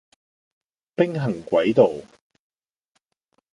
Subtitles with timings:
[0.95, 2.03] 兵行詭道